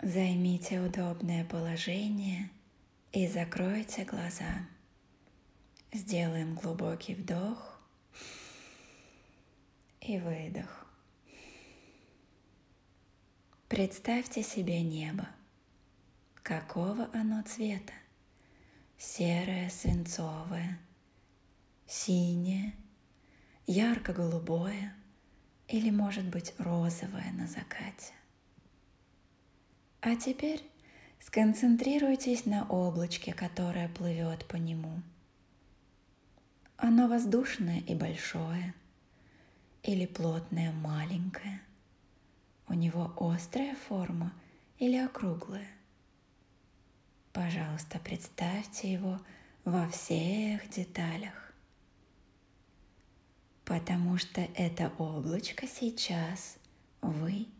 Займите 0.00 0.78
удобное 0.78 1.44
положение 1.44 2.50
и 3.10 3.26
закройте 3.26 4.04
глаза. 4.04 4.68
Сделаем 5.92 6.54
глубокий 6.54 7.16
вдох 7.16 7.80
и 10.00 10.20
выдох. 10.20 10.86
Представьте 13.66 14.44
себе 14.44 14.82
небо. 14.82 15.28
Какого 16.44 17.10
оно 17.12 17.42
цвета? 17.42 17.92
Серое, 18.98 19.68
свинцовое, 19.68 20.78
синее, 21.88 22.72
ярко-голубое 23.66 24.94
или, 25.66 25.90
может 25.90 26.26
быть, 26.26 26.54
розовое 26.58 27.32
на 27.32 27.48
закате. 27.48 28.12
А 30.00 30.14
теперь 30.14 30.62
сконцентрируйтесь 31.18 32.46
на 32.46 32.64
облачке, 32.68 33.32
которое 33.32 33.88
плывет 33.88 34.46
по 34.46 34.54
нему. 34.54 35.02
Оно 36.76 37.08
воздушное 37.08 37.80
и 37.80 37.96
большое, 37.96 38.74
или 39.82 40.06
плотное 40.06 40.70
маленькое. 40.70 41.60
У 42.68 42.74
него 42.74 43.12
острая 43.16 43.74
форма 43.74 44.32
или 44.78 44.96
округлая. 44.96 45.66
Пожалуйста, 47.32 47.98
представьте 47.98 48.92
его 48.92 49.20
во 49.64 49.88
всех 49.88 50.68
деталях. 50.70 51.52
Потому 53.64 54.16
что 54.16 54.42
это 54.54 54.92
облачко 54.98 55.66
сейчас 55.66 56.58
вы– 57.02 57.48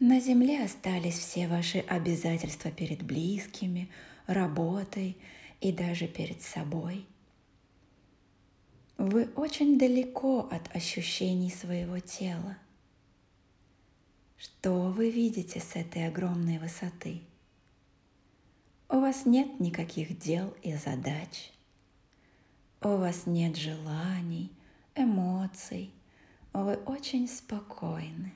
На 0.00 0.18
земле 0.18 0.64
остались 0.64 1.18
все 1.18 1.46
ваши 1.46 1.80
обязательства 1.80 2.70
перед 2.70 3.02
близкими, 3.02 3.90
работой 4.26 5.18
и 5.60 5.72
даже 5.72 6.08
перед 6.08 6.40
собой. 6.40 7.04
Вы 8.96 9.26
очень 9.36 9.78
далеко 9.78 10.48
от 10.50 10.74
ощущений 10.74 11.50
своего 11.50 11.98
тела. 11.98 12.56
Что 14.38 14.90
вы 14.90 15.10
видите 15.10 15.60
с 15.60 15.76
этой 15.76 16.08
огромной 16.08 16.58
высоты? 16.58 17.20
У 18.88 19.00
вас 19.00 19.26
нет 19.26 19.60
никаких 19.60 20.18
дел 20.18 20.54
и 20.62 20.76
задач. 20.76 21.52
У 22.80 22.88
вас 22.88 23.26
нет 23.26 23.54
желаний, 23.54 24.50
эмоций. 24.94 25.92
Вы 26.54 26.76
очень 26.86 27.28
спокойны. 27.28 28.32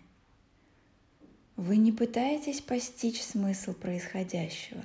Вы 1.56 1.77
не 1.77 1.92
пытаетесь 1.92 2.60
постичь 2.60 3.22
смысл 3.22 3.74
происходящего, 3.74 4.84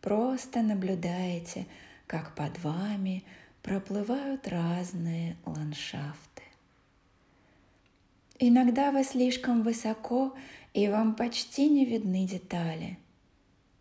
просто 0.00 0.60
наблюдаете, 0.62 1.66
как 2.06 2.34
под 2.34 2.58
вами 2.64 3.22
проплывают 3.62 4.48
разные 4.48 5.36
ландшафты. 5.46 6.42
Иногда 8.40 8.90
вы 8.90 9.04
слишком 9.04 9.62
высоко, 9.62 10.34
и 10.72 10.88
вам 10.88 11.14
почти 11.14 11.68
не 11.68 11.84
видны 11.84 12.26
детали. 12.26 12.98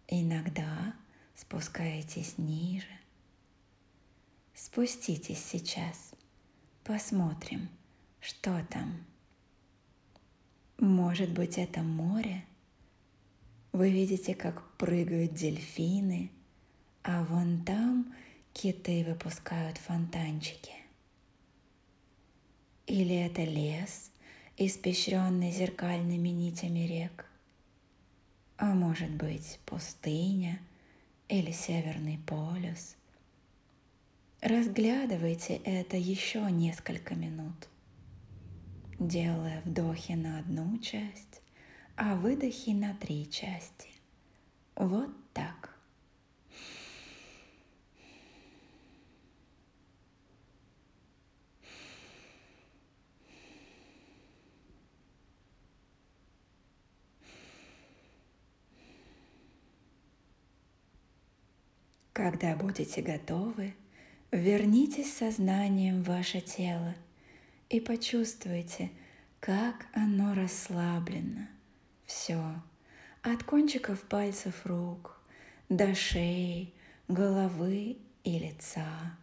Иногда 0.08 0.94
спускаетесь 1.36 2.38
ниже. 2.38 2.86
Спуститесь 4.54 5.44
сейчас, 5.44 6.12
посмотрим, 6.84 7.70
что 8.20 8.64
там. 8.70 9.06
Может 10.80 11.32
быть, 11.32 11.58
это 11.58 11.82
море? 11.82 12.46
Вы 13.74 13.92
видите, 13.92 14.34
как 14.34 14.66
прыгают 14.78 15.34
дельфины, 15.34 16.32
а 17.04 17.26
вон 17.26 17.66
там 17.66 18.16
киты 18.54 19.04
выпускают 19.04 19.78
фонтанчики. 19.78 20.72
Или 22.88 23.14
это 23.14 23.44
лес, 23.44 24.10
испещренный 24.56 25.52
зеркальными 25.52 26.30
нитями 26.30 26.88
рек. 26.88 27.26
А 28.56 28.74
может 28.74 29.12
быть, 29.12 29.60
пустыня 29.66 30.62
или 31.28 31.52
Северный 31.52 32.20
полюс. 32.26 32.96
Разглядывайте 34.40 35.58
это 35.58 35.98
еще 35.98 36.50
несколько 36.50 37.16
минут– 37.16 37.68
делая 39.00 39.62
вдохи 39.66 40.12
на 40.12 40.40
одну 40.40 40.78
часть, 40.80 41.42
а 41.96 42.16
выдохи 42.16 42.72
на 42.72 42.94
три 42.94 43.30
части. 43.30 43.90
Вот 44.76 45.10
так. 45.34 45.76
Когда 62.12 62.54
будете 62.54 63.02
готовы, 63.02 63.74
вернитесь 64.32 65.14
сознанием 65.14 66.04
в 66.04 66.08
ваше 66.08 66.42
тело– 66.42 66.94
и 67.70 67.80
почувствуйте, 67.80 68.92
как 69.40 69.86
оно 69.94 70.34
расслаблено. 70.34 71.48
Все, 72.06 72.42
от 73.22 73.44
кончиков 73.44 74.02
пальцев 74.04 74.66
рук 74.66 75.22
до 75.70 75.94
шеи, 75.94 76.74
головы 77.08 77.98
и 78.24 78.40
лица, 78.40 79.18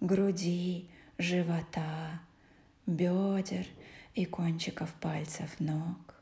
груди, 0.00 0.88
живота, 1.18 2.20
бедер 2.86 3.66
и 4.14 4.26
кончиков 4.26 4.92
пальцев 5.00 5.58
ног. 5.58 6.14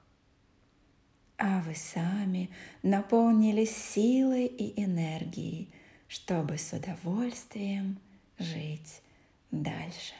А 1.36 1.60
вы 1.62 1.74
сами 1.74 2.50
наполнились 2.82 3.76
силой 3.76 4.46
и 4.46 4.80
энергией, 4.80 5.68
чтобы 6.06 6.58
с 6.58 6.72
удовольствием 6.72 7.98
жить 8.38 9.02
дальше. 9.50 10.14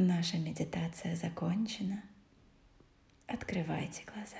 Наша 0.00 0.38
медитация 0.38 1.16
закончена. 1.16 2.04
Открывайте 3.26 4.04
глаза. 4.04 4.36